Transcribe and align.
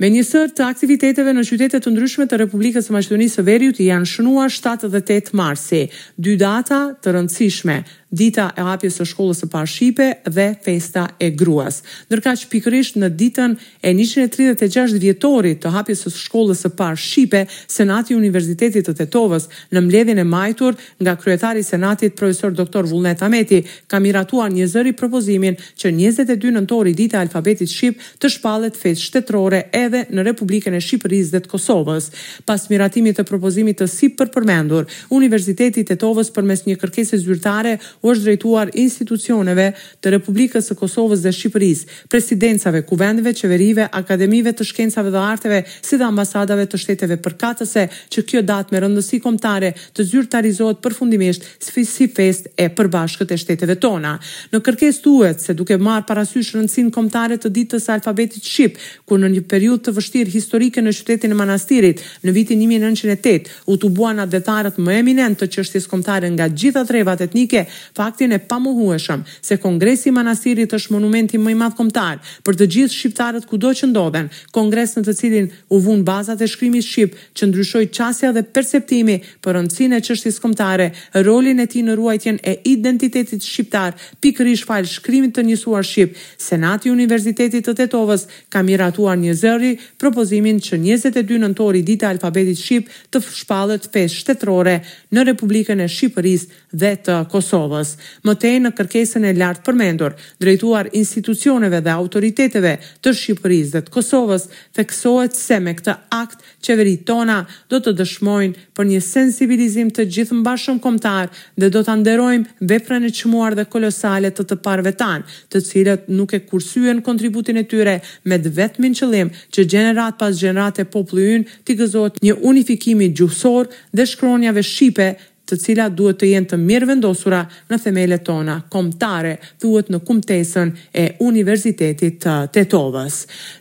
Me 0.00 0.08
një 0.08 0.20
sër 0.24 0.52
të 0.56 0.64
aktiviteteve 0.64 1.34
në 1.36 1.42
qytetet 1.44 1.84
të 1.84 1.90
ndryshme 1.92 2.24
të 2.30 2.38
Republikës 2.40 2.86
së 2.88 2.94
Maqedonisë 2.96 3.34
së 3.42 3.44
Veriut 3.44 3.82
janë 3.84 4.08
shënuar 4.08 4.48
7 4.54 4.88
dhe 4.94 5.02
8 5.12 5.34
Marsi, 5.36 5.82
dy 6.16 6.38
data 6.40 6.78
të 7.04 7.12
rëndësishme, 7.18 7.74
dita 8.20 8.46
e 8.58 8.64
hapjes 8.66 8.96
së 8.98 9.04
shkollës 9.06 9.42
së 9.44 9.46
parë 9.52 9.68
shipe 9.70 10.06
dhe 10.34 10.46
festa 10.64 11.02
e 11.22 11.28
gruas. 11.40 11.76
Ndërkaq 12.08 12.46
pikërisht 12.50 12.96
në 12.98 13.10
ditën 13.20 13.52
e 13.86 13.92
136 13.92 14.96
vjetorit 15.04 15.60
të 15.62 15.70
hapjes 15.76 16.06
së 16.06 16.14
shkollës 16.16 16.64
së 16.64 16.72
parë 16.80 16.98
shipe, 16.98 17.44
Senati 17.70 18.14
i 18.14 18.18
Universitetit 18.18 18.88
të 18.88 18.96
Tetovës 19.02 19.46
në 19.76 19.84
mbledhjen 19.84 20.22
e 20.24 20.24
majtur 20.26 20.80
nga 21.04 21.14
kryetari 21.22 21.60
i 21.62 21.68
Senatit 21.68 22.16
profesor 22.18 22.56
doktor 22.56 22.88
Vullnet 22.90 23.22
Ahmeti 23.28 23.60
ka 23.86 24.00
miratuar 24.00 24.50
një 24.56 24.66
zëri 24.72 24.96
propozimin 24.96 25.60
që 25.78 25.92
22 26.00 26.56
nëntori 26.56 26.96
dita 26.98 27.20
e 27.20 27.28
alfabetit 27.28 27.70
shqip 27.70 28.02
të 28.18 28.32
shpallet 28.38 28.74
festë 28.80 29.04
shtetërore 29.12 29.62
e 29.76 29.86
edhe 29.90 30.14
në 30.14 30.22
Republikën 30.30 30.74
e 30.76 30.80
Shqipërisë 30.82 31.34
dhe 31.34 31.40
të 31.44 31.50
Kosovës. 31.52 32.08
Pas 32.48 32.62
miratimit 32.70 33.16
të 33.18 33.24
propozimit 33.28 33.78
të 33.80 33.88
si 33.90 34.08
për 34.16 34.30
përmendur, 34.34 34.86
Universiteti 35.16 35.82
Tetovës 35.88 36.30
përmes 36.34 36.62
një 36.66 36.76
kërkese 36.80 37.18
zyrtare 37.20 37.74
u 38.04 38.12
është 38.12 38.24
drejtuar 38.26 38.70
institucioneve 38.80 39.70
të 40.02 40.12
Republikës 40.16 40.70
së 40.70 40.76
Kosovës 40.80 41.24
dhe 41.24 41.32
Shqipërisë, 41.36 41.98
presidencave, 42.12 42.84
kuvendeve, 42.88 43.34
qeverive, 43.38 43.88
akademive 44.00 44.52
të 44.56 44.68
shkencave 44.70 45.10
dhe 45.14 45.18
arteve, 45.32 45.60
si 45.80 45.98
dhe 46.00 46.06
ambasadave 46.08 46.68
të 46.70 46.80
shteteve 46.84 47.18
përkatëse 47.24 47.86
që 48.12 48.24
kjo 48.30 48.44
datë 48.48 48.74
me 48.74 48.82
rëndësi 48.84 49.20
komtare 49.24 49.72
të 49.96 50.06
zyrtarizohet 50.12 50.80
përfundimisht 50.84 51.48
si 51.80 52.06
fest 52.14 52.46
e 52.60 52.68
përbashkët 52.76 53.32
e 53.32 53.36
shteteve 53.38 53.74
tona. 53.80 54.14
Në 54.52 54.58
kërkesë 54.64 55.02
thuhet 55.04 55.42
se 55.42 55.54
duke 55.58 55.76
marr 55.80 56.04
parasysh 56.08 56.54
rëndësinë 56.54 56.92
kombëtare 56.94 57.36
të 57.40 57.48
ditës 57.56 57.86
së 57.86 57.94
alfabetit 57.96 58.46
shqip, 58.46 58.76
ku 59.08 59.16
në 59.18 59.30
një 59.34 59.42
periudhë 59.50 59.79
të 59.84 59.92
vështirë 59.96 60.32
historike 60.34 60.82
në 60.84 60.92
qytetin 60.98 61.34
e 61.34 61.38
manastirit 61.38 62.02
në 62.26 62.34
vitin 62.36 62.60
1908, 62.64 63.48
u 63.72 63.76
të 63.80 63.90
buan 63.96 64.20
atë 64.22 64.32
detarët 64.36 64.78
më 64.80 64.96
eminent 65.00 65.40
të 65.40 65.48
qështis 65.54 65.88
komtare 65.90 66.28
nga 66.34 66.46
gjitha 66.48 66.82
trevat 66.88 67.22
etnike, 67.26 67.64
faktin 67.96 68.34
e 68.36 68.40
pamuhueshëm 68.48 69.24
se 69.46 69.58
Kongresi 69.62 70.12
Manastirit 70.14 70.72
është 70.76 70.94
monumenti 70.96 71.38
më 71.40 71.54
i 71.54 71.58
madh 71.60 71.76
komtar 71.78 72.20
për 72.46 72.58
të 72.60 72.68
gjithë 72.74 72.96
shqiptarët 72.98 73.48
ku 73.50 73.58
do 73.60 73.72
që 73.76 73.90
ndodhen, 73.90 74.28
kongres 74.54 74.96
në 74.98 75.04
të 75.08 75.16
cilin 75.20 75.50
u 75.74 75.80
vun 75.84 76.04
bazat 76.06 76.40
e 76.42 76.48
shkrimi 76.48 76.82
shqip 76.82 77.14
që 77.36 77.50
ndryshoj 77.50 77.84
qasja 77.96 78.32
dhe 78.36 78.44
perceptimi 78.44 79.18
për 79.44 79.58
rëndësine 79.58 80.00
qështis 80.04 80.40
komtare, 80.42 80.90
rolin 81.26 81.60
e 81.64 81.68
ti 81.72 81.82
në 81.86 81.96
ruajtjen 81.98 82.40
e 82.50 82.56
identitetit 82.68 83.42
shqiptar, 83.44 83.96
pikërish 84.22 84.64
falë 84.68 84.90
shkrimit 84.96 85.34
të 85.36 85.44
njësuar 85.48 85.86
shqip, 85.86 86.16
Senati 86.40 86.90
Universitetit 86.92 87.64
të 87.68 87.74
Tetovës 87.80 88.24
ka 88.52 88.60
miratuar 88.66 89.18
një 89.20 89.34
zëri 89.38 89.69
Shqipëri 89.70 89.78
propozimin 90.00 90.58
që 90.60 90.78
22 90.82 91.38
nëntori 91.42 91.82
dita 91.84 92.08
alfabetit 92.10 92.58
Shqip 92.58 92.88
të 93.12 93.20
shpallet 93.22 93.86
fesh 93.92 94.16
shtetërore 94.22 94.76
në 95.14 95.24
Republikën 95.30 95.80
e 95.80 95.86
Shqipërisë 95.88 96.74
dhe 96.80 96.90
të 97.06 97.16
Kosovës. 97.32 97.94
Më 98.26 98.34
tej 98.42 98.54
në 98.64 98.72
kërkesën 98.78 99.26
e 99.28 99.32
lartë 99.38 99.62
përmendur, 99.66 100.16
drejtuar 100.42 100.90
institucioneve 100.96 101.80
dhe 101.84 101.92
autoriteteve 101.94 102.74
të 103.04 103.14
Shqipërisë 103.18 103.74
dhe 103.76 103.82
të 103.86 103.94
Kosovës, 103.94 104.48
theksohet 104.78 105.36
se 105.38 105.60
me 105.60 105.74
këtë 105.78 105.94
akt 106.14 106.42
qeverit 106.66 107.04
tona 107.08 107.40
do 107.70 107.80
të 107.80 107.94
dëshmojnë 108.00 108.66
për 108.76 108.90
një 108.90 109.00
sensibilizim 109.04 109.90
të 109.96 110.06
gjithë 110.14 110.40
mbashëm 110.40 110.80
komtar 110.84 111.30
dhe 111.60 111.70
do 111.74 111.84
ta 111.86 111.94
nderojmë 112.00 112.66
veprën 112.72 113.06
e 113.08 113.12
çmuar 113.20 113.56
dhe 113.58 113.66
kolosale 113.70 114.30
të 114.32 114.46
të 114.50 114.60
parëve 114.64 114.94
tan, 115.00 115.24
të 115.50 115.62
cilët 115.68 116.08
nuk 116.10 116.34
e 116.36 116.42
kursyen 116.48 117.02
kontributin 117.04 117.60
e 117.60 117.64
tyre 117.68 118.00
me 118.28 118.40
të 118.40 118.68
qëllim 119.00 119.28
që 119.54 119.59
që 119.60 119.66
gjenerat 119.68 120.16
pas 120.18 120.36
gjenerat 120.40 120.78
e 120.80 120.84
poplu 120.88 121.42
t'i 121.64 121.76
gëzot 121.76 122.20
një 122.24 122.36
unifikimi 122.48 123.10
gjusor 123.12 123.68
dhe 123.92 124.06
shkronjave 124.06 124.62
shqipe 124.64 125.08
të 125.50 125.56
cila 125.58 125.88
duhet 125.90 126.20
të 126.20 126.28
jenë 126.30 126.48
të 126.52 126.56
mirë 126.62 126.86
vendosura 126.92 127.40
në 127.72 127.76
themele 127.82 128.20
tona 128.22 128.60
komtare, 128.70 129.32
thuhet 129.60 129.88
në 129.90 129.98
kumtesën 130.06 130.68
e 130.94 131.06
Universitetit 131.26 132.20
të 132.22 132.34
Tetovës. 132.54 133.16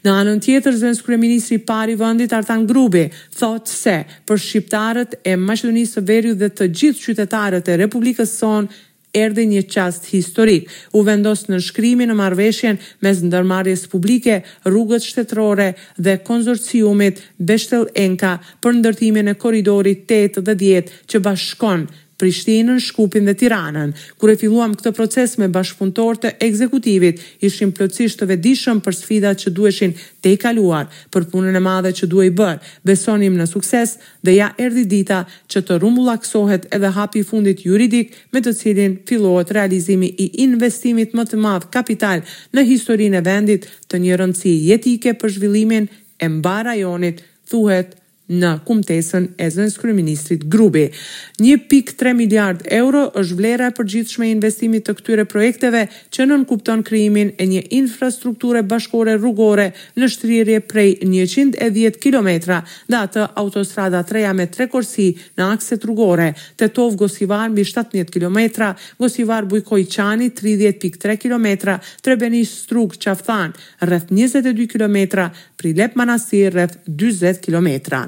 Në 0.06 0.14
anën 0.14 0.44
tjetër, 0.46 0.76
Zvenës 0.78 1.02
Kure 1.02 1.18
Ministri 1.18 1.58
Pari 1.66 1.98
Vëndit 1.98 2.36
Artan 2.38 2.68
Grubi, 2.70 3.08
thotë 3.40 3.74
se 3.74 3.96
për 4.30 4.44
shqiptarët 4.44 5.18
e 5.26 5.34
maqedonisë 5.48 5.98
të 5.98 6.06
verju 6.14 6.36
dhe 6.44 6.52
të 6.60 6.70
gjithë 6.78 7.04
qytetarët 7.08 7.74
e 7.74 7.80
Republikës 7.82 8.38
sonë, 8.38 8.70
erdi 9.16 9.44
një 9.50 9.62
qast 9.72 10.08
historik. 10.14 10.68
U 10.94 11.02
vendos 11.08 11.46
në 11.50 11.60
shkrimi 11.66 12.06
në 12.10 12.16
marveshjen 12.20 12.80
mes 13.06 13.24
ndërmarjes 13.26 13.88
publike, 13.92 14.42
rrugët 14.68 15.06
shtetrore 15.06 15.72
dhe 15.98 16.18
konzorciumit 16.28 17.24
Beshtel 17.40 17.88
Enka 17.96 18.38
për 18.62 18.80
ndërtimin 18.82 19.32
e 19.34 19.38
koridorit 19.42 20.06
8 20.22 20.46
dhe 20.50 20.56
10 20.66 20.94
që 21.14 21.24
bashkon 21.26 21.88
Prishtinën, 22.20 22.80
Shkupin 22.84 23.26
dhe 23.30 23.34
Tiranën. 23.40 23.94
Kur 24.20 24.34
e 24.34 24.36
filluam 24.42 24.74
këtë 24.76 24.92
proces 24.98 25.38
me 25.40 25.48
bashkëpunëtor 25.56 26.18
të 26.20 26.32
ekzekutivit, 26.44 27.22
ishim 27.48 27.72
plotësisht 27.78 28.20
të 28.20 28.28
vetëdijshëm 28.34 28.82
për 28.84 28.96
sfidat 28.98 29.44
që 29.46 29.54
duheshin 29.56 29.94
të 30.26 30.34
kaluar, 30.42 30.90
për 31.16 31.28
punën 31.32 31.56
e 31.56 31.62
madhe 31.64 31.94
që 31.96 32.10
duhej 32.12 32.34
bërë. 32.36 32.58
Besonim 32.92 33.38
në 33.40 33.48
sukses 33.54 33.94
dhe 34.28 34.34
ja 34.36 34.50
erdhi 34.66 34.84
dita 34.98 35.22
që 35.54 35.64
të 35.70 35.80
rumbullaksohet 35.86 36.68
edhe 36.76 36.92
hapi 36.98 37.24
i 37.24 37.28
fundit 37.32 37.64
juridik 37.70 38.12
me 38.36 38.44
të 38.44 38.56
cilin 38.64 39.00
fillohet 39.10 39.56
realizimi 39.56 40.12
i 40.20 40.28
investimit 40.44 41.16
më 41.16 41.28
të 41.32 41.40
madh 41.46 41.70
kapital 41.78 42.26
në 42.58 42.68
historinë 42.74 43.24
e 43.24 43.24
vendit 43.32 43.72
të 43.88 44.04
një 44.06 44.20
rëndësi 44.22 44.58
jetike 44.74 45.16
për 45.24 45.38
zhvillimin 45.38 45.88
e 46.20 46.28
mbarajonit, 46.36 47.24
thuhet 47.50 47.96
në 48.30 48.50
kumtesën 48.68 49.26
e 49.42 49.48
zënës 49.52 49.76
kryministrit 49.82 50.44
Grubi. 50.54 50.86
1.3 51.42 52.14
miliard 52.16 52.62
euro 52.80 53.06
është 53.18 53.38
vlera 53.40 53.70
e 53.70 53.74
përgjithshme 53.78 54.28
e 54.30 54.34
investimit 54.36 54.86
të 54.88 54.96
këtyre 55.00 55.26
projekteve 55.30 55.86
që 56.14 56.28
nënkupton 56.30 56.84
krijimin 56.88 57.34
e 57.42 57.48
një 57.50 57.64
infrastrukture 57.80 58.62
bashkore 58.64 59.18
rrugore 59.18 59.70
në 60.00 60.10
shtrirje 60.14 60.60
prej 60.70 60.92
110 61.08 61.98
kilometra 62.04 62.62
dhe 62.88 63.00
atë 63.00 63.26
autostrada 63.42 64.04
3 64.06 64.30
me 64.38 64.46
tre 64.48 64.68
korsi 64.70 65.10
në 65.40 65.50
akset 65.56 65.86
rrugore, 65.90 66.32
të 66.58 66.70
tov 66.76 66.96
Gosivar 67.02 67.50
mbi 67.54 67.64
17 67.68 68.12
kilometra, 68.14 68.74
Gosivar 69.00 69.48
Bujkoj 69.50 69.84
Qani 69.94 70.30
30.3 70.42 71.18
kilometra, 71.22 71.80
Trebeni 72.06 72.44
Struk 72.50 72.94
Qafthan 73.04 73.56
rrëth 73.82 74.12
22 74.14 74.68
kilometra, 74.74 75.30
Prilep 75.60 75.96
Manasir 76.00 76.54
rrëth 76.56 76.82
20 76.88 77.42
kilometra. 77.44 78.06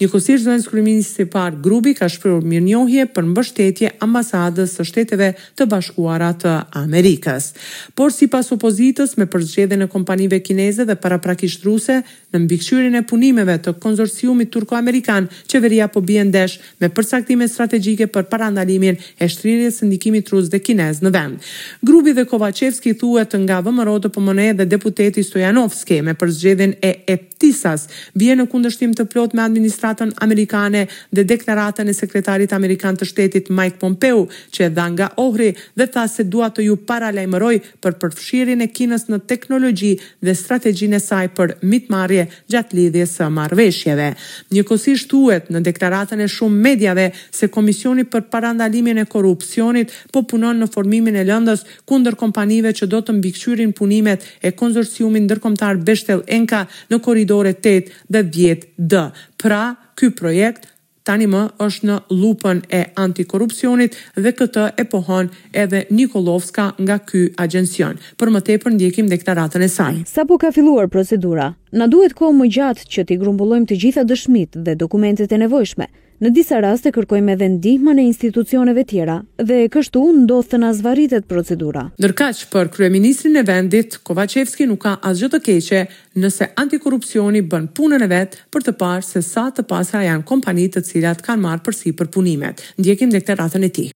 Njëkohësisht 0.00 0.44
zonë 0.46 0.68
kryeminist 0.70 1.20
i 1.22 1.26
parë 1.30 1.60
Grubi 1.64 1.92
ka 1.98 2.08
shprehur 2.10 2.42
mirënjohje 2.48 3.06
për 3.14 3.28
mbështetje 3.32 3.90
ambasadës 4.04 4.76
së 4.78 4.86
Shteteve 4.90 5.28
të 5.58 5.66
bashkuarat 5.70 6.40
të 6.42 6.54
Amerikës. 6.82 7.50
Por 7.98 8.12
sipas 8.14 8.50
opozitës 8.54 9.16
me 9.20 9.26
përzgjedhjen 9.32 9.84
e 9.84 9.88
kompanive 9.92 10.40
kineze 10.44 10.86
dhe 10.88 10.96
paraprakisht 11.04 11.64
ruse 11.68 12.00
në 12.32 12.40
mbikëqyrjen 12.46 12.98
e 12.98 13.04
punimeve 13.10 13.58
të 13.66 13.74
konsorciumit 13.82 14.48
turko-amerikan, 14.54 15.26
qeveria 15.50 15.90
po 15.92 16.00
bie 16.00 16.22
ndesh 16.24 16.54
me 16.80 16.88
përsaktime 16.88 17.48
strategjike 17.48 18.06
për 18.08 18.24
parandalimin 18.30 18.96
e 19.20 19.28
shtrirjes 19.28 19.82
së 19.82 19.90
ndikimit 19.90 20.30
rus 20.32 20.48
dhe 20.52 20.62
kinez 20.64 21.02
në 21.04 21.12
vend. 21.14 21.50
Grubi 21.84 22.14
dhe 22.16 22.24
Kovacevski 22.30 22.94
thuhet 23.00 23.36
nga 23.44 23.60
VMRO 23.60 23.98
të 24.04 24.10
PMNE 24.14 24.48
dhe 24.62 24.66
deputeti 24.76 25.22
Stojanovski 25.24 26.00
me 26.02 26.14
përzgjedhjen 26.16 26.72
e 26.80 26.94
Eptisas 27.12 27.84
vjen 28.16 28.40
në 28.40 28.48
kundërshtim 28.52 28.94
të 28.96 29.06
plot 29.12 29.36
me 29.36 29.44
administratën 29.52 30.12
amerikane 30.14 30.86
dhe 31.10 31.22
deklaratën 31.32 31.88
e 31.90 31.94
sekretarit 31.94 32.52
amerikan 32.56 32.96
të 32.98 33.08
shtetit 33.10 33.50
Mike 33.58 33.78
Pompeo 33.82 34.24
që 34.54 34.66
e 34.68 34.70
dha 34.76 34.86
nga 34.94 35.08
ohri 35.24 35.50
dhe 35.78 35.86
tha 35.92 36.06
se 36.14 36.24
dua 36.32 36.48
të 36.54 36.64
ju 36.68 36.76
paralajmëroj 36.88 37.54
për 37.84 37.96
përfshirjen 38.02 38.64
e 38.64 38.70
Kinës 38.76 39.04
në 39.12 39.18
teknologji 39.32 39.92
dhe 40.24 40.34
strategjinë 40.42 40.98
e 40.98 41.02
saj 41.08 41.26
për 41.36 41.56
mitmarrje 41.70 42.24
gjatë 42.52 42.78
lidhjes 42.78 43.16
së 43.18 43.28
marrëveshjeve. 43.38 44.06
Njëkohësisht 44.54 45.08
thuhet 45.10 45.50
në 45.52 45.62
deklaratën 45.68 46.22
e 46.24 46.30
shumë 46.36 46.62
mediave 46.68 47.06
se 47.36 47.50
Komisioni 47.56 48.04
për 48.12 48.26
Parandalimin 48.32 49.02
e 49.04 49.08
Korrupsionit 49.14 49.92
po 50.12 50.24
punon 50.32 50.56
në 50.62 50.70
formimin 50.74 51.16
e 51.20 51.26
lëndës 51.30 51.66
kundër 51.90 52.16
kompanive 52.22 52.72
që 52.78 52.88
do 52.92 53.02
të 53.02 53.16
mbikëqyrin 53.18 53.74
punimet 53.78 54.24
e 54.46 54.52
konsorciumit 54.60 55.26
ndërkombëtar 55.26 55.82
Beshtel 55.86 56.22
Enka 56.32 56.62
në 56.92 57.00
korridore 57.04 57.54
8 57.54 57.92
dhe 58.12 58.24
10D. 58.36 59.04
Pra, 59.42 59.72
ky 59.98 60.10
projekt 60.14 60.68
tani 61.02 61.26
më 61.26 61.38
është 61.64 61.86
në 61.88 61.94
lupën 62.14 62.58
e 62.70 62.78
antikorupcionit 63.04 63.96
dhe 64.14 64.30
këtë 64.38 64.66
e 64.78 64.84
pohon 64.92 65.30
edhe 65.58 65.80
Nikolovska 65.90 66.68
nga 66.78 67.00
ky 67.08 67.24
agjencion. 67.44 67.98
Për 68.22 68.30
më 68.36 68.44
tepër 68.46 68.76
ndjekim 68.76 69.10
deklaratën 69.10 69.64
e 69.66 69.70
saj. 69.74 69.98
Sa 70.06 70.22
po 70.30 70.38
ka 70.38 70.52
filluar 70.54 70.86
procedura? 70.94 71.48
Na 71.74 71.90
duhet 71.90 72.14
kohë 72.14 72.38
më 72.38 72.46
gjatë 72.56 72.86
që 72.94 73.06
t'i 73.08 73.18
grumbullojmë 73.18 73.66
të 73.72 73.80
gjitha 73.82 74.06
dëshmit 74.06 74.62
dhe 74.62 74.78
dokumentet 74.78 75.34
e 75.34 75.42
nevojshme. 75.42 75.90
Në 76.22 76.30
disa 76.36 76.60
raste 76.62 76.92
kërkojmë 76.94 77.32
edhe 77.34 77.46
ndihmën 77.56 77.98
në 77.98 78.02
institucioneve 78.06 78.84
tjera 78.86 79.16
dhe 79.42 79.64
kështu 79.74 80.04
ndodhë 80.20 80.52
të 80.52 80.60
nazvaritet 80.62 81.26
procedura. 81.26 81.88
Nërkaq 81.98 82.44
për 82.52 82.70
Kryeministrin 82.76 83.40
e 83.40 83.42
vendit, 83.48 83.98
Kovacevski 84.06 84.68
nuk 84.70 84.84
ka 84.84 84.92
asgjë 85.10 85.32
të 85.34 85.40
keqe 85.48 85.80
nëse 86.20 86.50
antikorupcioni 86.56 87.40
bën 87.46 87.68
punën 87.72 88.02
e 88.04 88.08
vet 88.10 88.36
për 88.52 88.66
të 88.66 88.72
parë 88.80 89.04
se 89.06 89.22
sa 89.24 89.46
të 89.54 89.64
pasra 89.68 90.02
janë 90.06 90.26
kompanitë 90.28 90.80
të 90.80 90.90
cilat 90.90 91.22
kanë 91.24 91.40
marrë 91.44 91.62
përsi 91.68 91.92
për 91.96 92.10
punimet. 92.14 92.60
Ndjekim 92.80 93.08
në 93.12 93.20
këtë 93.22 93.36
ratën 93.40 93.64
e 93.64 93.70
ti. 93.72 93.86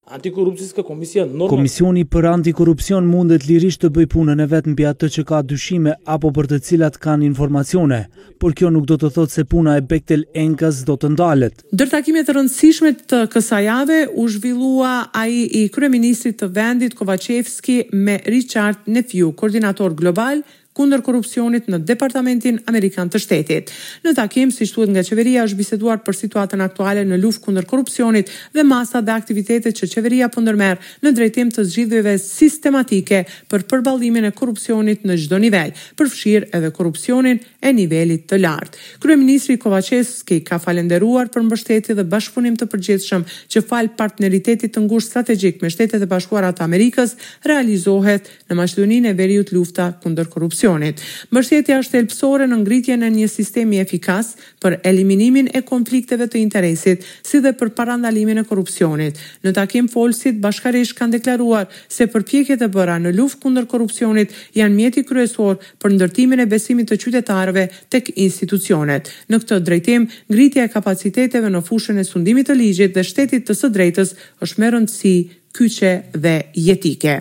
Komisioni 1.47 2.05
për 2.05 2.27
antikorupcion 2.31 3.05
mundet 3.09 3.47
lirisht 3.47 3.83
të 3.85 3.91
bëj 3.95 4.07
punën 4.13 4.41
e 4.43 4.47
vet 4.51 4.65
në 4.69 4.75
bja 4.79 4.91
të 4.97 5.09
që 5.17 5.25
ka 5.29 5.41
dyshime 5.47 5.93
apo 6.13 6.31
për 6.35 6.49
të 6.53 6.59
cilat 6.69 6.97
kanë 7.01 7.25
informacione, 7.27 8.01
por 8.41 8.53
kjo 8.57 8.69
nuk 8.73 8.87
do 8.89 8.97
të 8.99 9.09
thotë 9.15 9.33
se 9.37 9.45
puna 9.45 9.77
e 9.77 9.81
bektel 9.83 10.25
Enkas 10.37 10.81
do 10.87 10.95
të 10.99 11.13
ndalet. 11.15 11.61
Dërtakimet 11.71 12.25
të 12.27 12.37
rëndësishme 12.37 12.91
të 13.11 13.21
kësajave 13.33 14.01
u 14.19 14.27
zhvillua 14.31 14.93
a 15.13 15.27
i 15.29 15.43
i 15.61 15.67
Kryeministrit 15.73 16.39
të 16.41 16.49
vendit 16.55 16.95
Kovacevski 16.97 17.81
me 17.93 18.19
Richard 18.25 18.85
Nefju, 18.89 19.31
koordinator 19.37 19.93
global 19.93 20.41
kundër 20.77 21.01
korrupsionit 21.05 21.65
në 21.71 21.79
Departamentin 21.89 22.59
Amerikan 22.69 23.09
të 23.09 23.19
Shtetit. 23.23 23.71
Në 24.05 24.11
takim, 24.19 24.51
siç 24.53 24.73
thuhet 24.75 24.91
nga 24.93 25.01
qeveria, 25.07 25.43
është 25.47 25.57
biseduar 25.57 26.03
për 26.05 26.15
situatën 26.19 26.61
aktuale 26.63 27.01
në 27.09 27.17
luftë 27.23 27.45
kundër 27.47 27.65
korrupsionit 27.71 28.29
dhe 28.53 28.65
masa 28.67 29.01
dhe 29.05 29.15
aktivitetet 29.15 29.77
që 29.79 29.89
qeveria 29.95 30.29
po 30.33 30.43
ndërmerr 30.45 30.81
në 31.03 31.13
drejtim 31.17 31.49
të 31.55 31.65
zgjidhjeve 31.71 32.13
sistematike 32.21 33.23
për 33.51 33.65
përballimin 33.71 34.29
e 34.29 34.33
korrupsionit 34.37 35.05
në 35.07 35.17
çdo 35.25 35.41
nivel, 35.47 35.73
përfshirë 35.97 36.51
edhe 36.59 36.69
korrupsionin 36.77 37.41
e 37.67 37.73
nivelit 37.73 38.27
të 38.29 38.39
lartë. 38.43 38.77
Kryeministri 39.01 39.57
Kovacevski 39.63 40.43
ka 40.45 40.59
falendëruar 40.61 41.31
për 41.33 41.47
mbështetjen 41.47 41.97
dhe 41.97 42.05
bashkëpunim 42.13 42.59
të 42.59 42.69
përgjithshëm 42.75 43.25
që 43.55 43.63
fal 43.71 43.89
partneritetit 43.97 44.75
të 44.77 44.85
ngushtë 44.85 45.09
strategjik 45.15 45.63
me 45.63 45.71
Shtetet 45.73 46.03
e 46.05 46.09
Bashkuara 46.11 46.51
të 46.57 46.65
Amerikës 46.67 47.15
realizohet 47.49 48.29
në 48.51 48.59
Maqedoninë 48.61 49.13
e 49.13 49.17
Veriut 49.23 49.53
lufta 49.57 49.89
kundër 50.03 50.29
korrupsionit 50.29 50.65
tensionit. 50.67 50.99
Mbështetja 51.31 51.77
është 51.81 51.95
thelbësore 51.95 52.47
në 52.49 52.57
ngritjen 52.61 53.03
e 53.03 53.09
një 53.13 53.27
sistemi 53.29 53.79
efikas 53.81 54.33
për 54.61 54.79
eliminimin 54.85 55.47
e 55.55 55.61
konflikteve 55.65 56.27
të 56.31 56.39
interesit, 56.41 57.03
si 57.25 57.39
dhe 57.41 57.53
për 57.59 57.71
parandalimin 57.77 58.41
e 58.41 58.45
korrupsionit. 58.49 59.17
Në 59.45 59.53
takim 59.55 59.87
folësit 59.89 60.39
bashkarish 60.43 60.93
kanë 60.97 61.17
deklaruar 61.19 61.67
se 61.91 62.07
përpjekjet 62.11 62.61
e 62.61 62.69
bëra 62.75 62.97
në 62.99 63.15
luftë 63.17 63.41
kundër 63.45 63.65
korrupsionit 63.71 64.31
janë 64.57 64.75
mjeti 64.75 65.03
kryesor 65.09 65.59
për 65.81 65.95
ndërtimin 65.95 66.43
e 66.43 66.49
besimit 66.51 66.89
të 66.91 66.99
qytetarëve 67.05 67.67
tek 67.93 68.11
institucionet. 68.15 69.07
Në 69.29 69.41
këtë 69.43 69.61
drejtim, 69.67 70.07
ngritja 70.31 70.67
e 70.67 70.71
kapaciteteve 70.75 71.49
në 71.53 71.63
fushën 71.67 71.99
e 71.99 72.03
sundimit 72.07 72.47
të 72.49 72.57
ligjit 72.59 72.93
dhe 72.95 73.03
shtetit 73.05 73.47
të 73.47 73.55
së 73.59 73.71
drejtës 73.75 74.15
është 74.45 74.61
me 74.61 74.73
rëndësi 74.73 75.15
kyqe 75.57 75.91
dhe 76.23 76.35
jetike. 76.55 77.13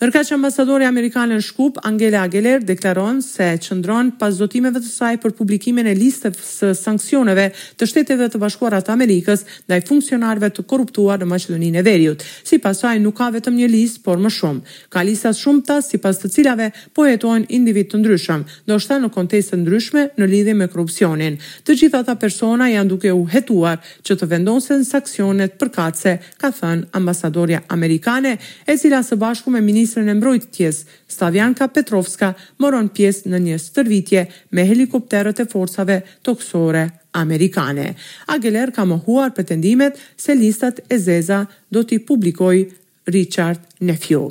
Nërka 0.00 0.22
që 0.28 0.36
ambasadori 0.36 0.86
Amerikanë 0.88 1.36
në 1.38 1.44
Shkup, 1.44 1.78
Angela 1.88 2.22
Ageler 2.26 2.62
deklaron 2.66 3.20
se 3.24 3.46
qëndron 3.64 4.12
pas 4.20 4.34
zotimeve 4.38 4.80
të 4.82 4.88
saj 4.90 5.16
për 5.22 5.34
publikimin 5.38 5.88
e 5.90 5.94
listës 5.96 6.38
së 6.60 6.70
sankcioneve 6.78 7.48
të 7.80 7.88
shteteve 7.90 8.28
të 8.32 8.40
bashkuarat 8.42 8.88
Amerikës 8.92 9.44
dhe 9.68 9.80
i 9.82 9.86
funksionarve 9.88 10.50
të 10.56 10.64
korruptuar 10.70 11.22
në 11.22 11.28
Macedoninë 11.30 11.80
e 11.80 11.84
Veriut. 11.86 12.24
Si 12.44 12.60
pasaj 12.64 12.94
nuk 13.04 13.16
ka 13.20 13.30
vetëm 13.34 13.56
një 13.60 13.70
listë, 13.74 14.02
por 14.06 14.20
më 14.24 14.30
shumë. 14.32 14.60
Ka 14.92 15.04
listat 15.04 15.36
shumë 15.38 15.64
ta 15.68 15.78
si 15.84 16.00
pas 16.02 16.16
të 16.20 16.30
cilave 16.36 16.70
po 16.96 17.06
jetojnë 17.08 17.50
individ 17.58 17.90
të 17.92 18.00
ndryshëm, 18.02 18.44
do 18.68 18.78
shta 18.78 18.98
në 19.04 19.08
të 19.40 19.60
ndryshme 19.62 20.02
në 20.18 20.26
lidhje 20.32 20.54
me 20.56 20.66
korupcionin. 20.68 21.36
Të 21.64 21.74
gjitha 21.78 22.02
ta 22.04 22.14
persona 22.14 22.68
janë 22.70 22.88
duke 22.90 23.12
u 23.12 23.24
hetuar 23.32 23.78
që 24.04 24.16
të 24.20 24.28
vendosen 24.32 24.84
sankcionet 24.84 25.58
përkatse, 25.60 26.18
ka 26.40 26.50
thënë 26.54 26.88
ambasadoria 26.98 27.60
amerikane, 27.70 28.38
e 28.66 28.74
cila 28.80 29.02
së 29.06 29.16
bashku 29.20 29.50
me 29.54 29.60
ministrën 29.62 30.08
e 30.08 30.14
mbrojtjes, 30.18 30.80
Stavjanka 31.10 31.68
Petrovska, 31.68 32.32
moron 32.60 32.88
pjesë 32.88 33.30
në 33.30 33.40
një 33.46 33.58
stërvitje 33.64 34.24
me 34.58 34.64
helikopterët 34.68 35.42
e 35.42 35.46
forcave 35.52 36.00
toksore 36.26 36.84
amerikane. 37.22 37.86
Ageler 38.34 38.72
ka 38.74 38.84
mohuar 38.84 39.32
pretendimet 39.36 39.98
se 40.16 40.34
listat 40.38 40.80
e 40.88 40.98
zeza 40.98 41.44
do 41.70 41.82
t'i 41.82 41.98
publikoj 41.98 42.64
Richard 43.10 43.62
Nefjo. 43.86 44.24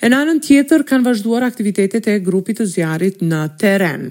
E 0.00 0.08
në 0.08 0.16
anën 0.24 0.40
tjetër 0.46 0.86
kanë 0.88 1.10
vazhduar 1.10 1.44
aktivitetet 1.44 2.08
e 2.14 2.18
grupit 2.24 2.60
të 2.62 2.68
zjarit 2.72 3.20
në 3.20 3.42
teren. 3.60 4.10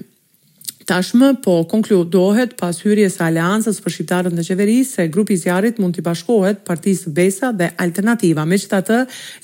Tashmë 0.90 1.28
po 1.38 1.52
konkludohet 1.70 2.56
pas 2.58 2.78
hyrjes 2.82 3.14
së 3.20 3.28
aleancës 3.28 3.76
për 3.84 3.92
shqiptarët 3.94 4.34
në 4.34 4.44
qeveri 4.48 4.78
se 4.88 5.04
grupi 5.14 5.36
i 5.36 5.42
zjarrit 5.42 5.76
mund 5.78 5.94
të 5.94 6.02
bashkohet 6.02 6.64
Partisë 6.66 7.12
Besa 7.14 7.52
dhe 7.60 7.68
Alternativa. 7.84 8.42
Megjithatë, 8.52 8.96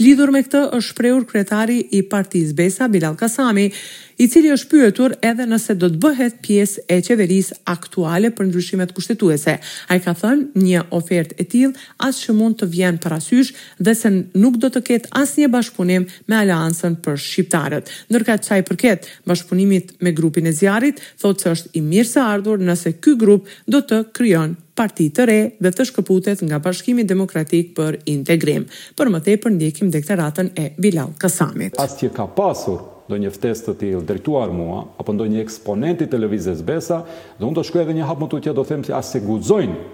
lidhur 0.03 0.35
me 0.35 0.43
këtë 0.43 0.65
është 0.73 0.89
shprehur 0.97 1.23
kryetari 1.31 1.79
i 1.95 2.03
Partisë 2.11 2.59
Besa 2.63 2.91
Bilal 2.91 3.15
Kasami, 3.21 3.69
i 4.19 4.29
cili 4.31 4.49
është 4.53 4.71
pyetur 4.71 5.13
edhe 5.27 5.45
nëse 5.51 5.75
do 5.81 5.89
të 5.93 5.99
bëhet 6.01 6.39
pjesë 6.45 6.85
e 6.91 7.01
qeverisë 7.05 7.57
aktuale 7.73 8.31
për 8.35 8.47
ndryshimet 8.49 8.95
kushtetuese. 8.97 9.57
Ai 9.93 9.99
ka 10.01 10.15
thënë 10.17 10.61
një 10.63 10.83
ofertë 10.97 11.37
e 11.41 11.45
tillë 11.45 11.85
as 12.07 12.23
që 12.25 12.37
mund 12.39 12.57
të 12.63 12.69
vjen 12.73 13.01
parasysh 13.03 13.51
dhe 13.81 13.95
se 13.95 14.13
nuk 14.41 14.57
do 14.63 14.71
të 14.73 14.83
ketë 14.89 15.13
asnjë 15.21 15.51
bashkëpunim 15.53 16.07
me 16.31 16.39
Aleancën 16.41 16.97
për 17.05 17.19
shqiptarët. 17.29 17.91
Ndërka 18.11 18.39
që 18.49 18.61
përket 18.71 19.11
bashkëpunimit 19.29 19.93
me 20.01 20.13
grupin 20.17 20.47
e 20.47 20.53
zjarit, 20.53 21.01
thotë 21.21 21.43
se 21.43 21.55
është 21.57 21.75
i 21.81 21.85
mirë 21.91 22.09
se 22.15 22.21
ardhur 22.25 22.59
nëse 22.65 22.95
ky 23.05 23.17
grup 23.21 23.47
do 23.67 23.83
të 23.85 24.01
kryon 24.17 24.57
parti 24.77 25.09
të 25.17 25.25
re 25.29 25.39
dhe 25.65 25.71
të 25.77 25.87
shkëputet 25.91 26.41
nga 26.45 26.59
bashkimi 26.65 27.05
demokratik 27.05 27.73
për 27.77 28.01
integrim. 28.17 28.65
Për 28.97 29.13
më 29.13 29.23
tepër 29.29 29.55
ndjekim 29.57 29.89
deklaratën 29.93 30.53
e 30.57 30.71
Bilal 30.79 31.13
Kasamit. 31.19 31.77
Asje 31.81 32.09
ka 32.17 32.27
pasur 32.37 32.83
do 33.11 33.19
një 33.21 33.31
ftesë 33.35 33.67
të 33.71 33.75
tillë 33.83 34.05
drejtuar 34.09 34.53
mua 34.55 34.81
apo 35.03 35.15
ndonjë 35.15 35.43
eksponent 35.45 36.03
i 36.03 36.09
televizës 36.11 36.63
Besa, 36.67 37.03
dhe 37.39 37.47
unë 37.47 37.59
do 37.61 37.67
shkruaj 37.67 37.87
edhe 37.87 37.97
një 38.01 38.09
hap 38.09 38.23
më 38.23 38.31
tutje 38.33 38.55
do 38.57 38.65
them 38.67 38.83
se 38.87 38.97
as 38.99 39.13
se 39.15 39.21
guxojnë 39.27 39.85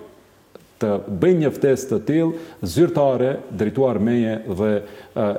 të 0.83 0.89
bëjnë 1.23 1.45
një 1.45 1.51
ftesë 1.55 1.89
të 1.93 1.99
tillë 2.09 2.69
zyrtare 2.73 3.29
drejtuar 3.59 4.01
meje 4.03 4.33
dhe 4.59 4.71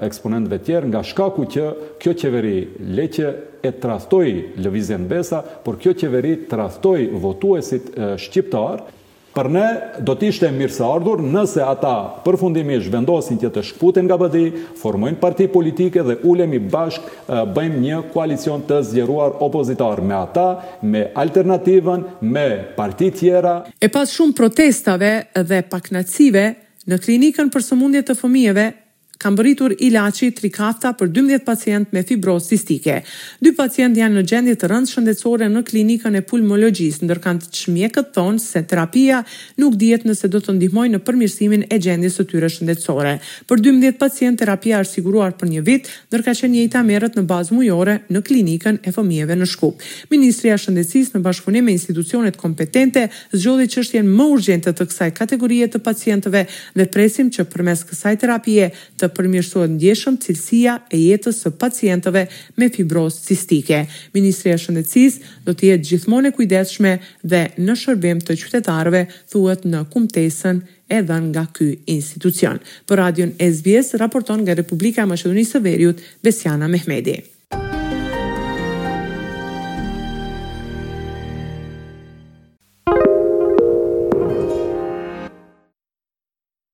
eksponentëve 0.08 0.60
të 0.62 0.68
tjerë 0.70 0.92
nga 0.94 1.02
shkaku 1.08 1.48
që 1.56 1.66
kjo 2.04 2.14
qeveri 2.22 2.56
leqe 2.96 3.34
e 3.68 3.72
tradhtoi 3.84 4.32
lëvizjen 4.64 5.08
Besa, 5.10 5.42
por 5.66 5.80
kjo 5.84 5.96
qeveri 6.00 6.36
tradhtoi 6.52 7.10
votuesit 7.26 7.90
shqiptar 8.24 8.84
Për 9.34 9.48
ne 9.50 9.66
do 10.06 10.14
të 10.20 10.28
ishte 10.30 10.50
mirë 10.54 10.74
se 10.76 10.84
ardhur 10.86 11.22
nëse 11.26 11.62
ata 11.66 11.94
përfundimisht 12.26 12.92
vendosin 12.94 13.40
që 13.42 13.50
të 13.56 13.64
shkputen 13.72 14.06
nga 14.08 14.18
bëdi, 14.22 14.44
formojnë 14.78 15.18
parti 15.22 15.48
politike 15.50 16.04
dhe 16.06 16.20
ulemi 16.30 16.60
bashk 16.70 17.08
bëjmë 17.56 17.80
një 17.86 18.02
koalicion 18.14 18.62
të 18.70 18.82
zgjeruar 18.92 19.36
opozitar 19.48 20.04
me 20.06 20.16
ata, 20.20 20.46
me 20.86 21.08
alternativën, 21.26 22.06
me 22.22 22.48
parti 22.78 23.10
tjera. 23.20 23.56
E 23.82 23.90
pas 23.90 24.14
shumë 24.20 24.38
protestave 24.38 25.12
dhe 25.42 25.64
paknacive, 25.74 26.46
në 26.86 26.98
klinikën 27.02 27.50
për 27.54 27.64
sëmundje 27.72 28.06
të 28.10 28.20
fëmijëve 28.20 28.70
kam 29.18 29.36
bëritur 29.38 29.74
ilaci 29.80 30.32
kafta 30.54 30.94
për 30.98 31.10
12 31.14 31.46
pacient 31.46 31.92
me 31.94 32.02
fibrozë 32.04 32.48
cistike. 32.50 32.96
Dy 33.40 33.52
pacient 33.56 33.98
janë 33.98 34.18
në 34.20 34.24
gjendje 34.30 34.56
të 34.60 34.70
rëndë 34.72 34.90
shëndetësore 34.92 35.48
në 35.52 35.62
klinikën 35.70 36.16
e 36.18 36.22
pulmologjisë, 36.28 37.04
ndërkant 37.06 37.46
të 37.46 37.62
shmjekët 37.64 38.10
thonë 38.16 38.40
se 38.42 38.64
terapia 38.68 39.22
nuk 39.62 39.78
dihet 39.80 40.06
nëse 40.08 40.28
do 40.34 40.42
të 40.42 40.56
ndihmoj 40.58 40.88
në 40.96 41.02
përmirësimin 41.06 41.66
e 41.70 41.80
gjendjes 41.84 42.18
së 42.20 42.26
tyre 42.32 42.50
shëndetësore. 42.52 43.14
Për 43.50 43.64
12 43.70 44.00
pacient 44.02 44.40
terapia 44.42 44.82
është 44.84 44.98
siguruar 45.00 45.36
për 45.40 45.52
një 45.54 45.64
vit, 45.68 45.90
ndërka 46.12 46.36
që 46.42 46.52
njëta 46.56 46.84
merët 46.88 47.18
në 47.20 47.26
bazë 47.30 47.58
mujore 47.58 48.00
në 48.14 48.24
klinikën 48.28 48.82
e 48.90 48.94
fëmijeve 48.96 49.38
në 49.40 49.50
shkup. 49.54 49.82
Ministria 50.12 50.58
a 50.58 50.72
në 51.14 51.22
bashkëpunim 51.24 51.64
me 51.66 51.72
institucionet 51.74 52.36
kompetente 52.38 53.08
zgjodhi 53.34 53.66
që 53.74 53.80
është 53.84 53.98
jenë 53.98 54.14
më 54.18 54.26
urgjente 54.36 54.74
të 54.76 54.86
kësaj 54.90 55.10
kategorie 55.18 55.68
të 55.68 55.80
pacientëve 55.84 56.46
dhe 56.78 56.86
presim 56.94 57.30
që 57.34 57.46
përmes 57.52 57.82
kësaj 57.90 58.14
terapie 58.22 58.70
të 59.04 59.10
përmirësohet 59.18 59.72
ndjeshëm 59.74 60.18
cilësia 60.24 60.76
e 60.96 61.00
jetës 61.02 61.40
së 61.44 61.52
pacientëve 61.60 62.24
me 62.60 62.70
fibrozë 62.74 63.26
cistike. 63.28 63.82
Ministria 64.16 64.56
e 64.58 64.62
Shëndetësisë 64.64 65.34
do 65.48 65.56
të 65.58 65.70
jetë 65.74 65.88
gjithmonë 65.90 66.32
e 66.32 66.36
kujdesshme 66.38 66.94
dhe 67.34 67.44
në 67.66 67.76
shërbim 67.84 68.24
të 68.24 68.38
qytetarëve, 68.44 69.04
thuhet 69.34 69.68
në 69.68 69.84
kumtesën 69.94 70.64
e 70.94 71.02
dhënë 71.12 71.32
nga 71.34 71.46
ky 71.58 71.70
institucion. 71.98 72.62
Për 72.88 73.02
radion 73.04 73.36
SBS 73.50 73.96
raporton 74.06 74.42
nga 74.46 74.56
Republika 74.62 75.04
e 75.06 75.12
Maqedonisë 75.12 75.58
së 75.60 75.64
Veriut 75.70 76.04
Besiana 76.24 76.72
Mehmedi. 76.72 77.24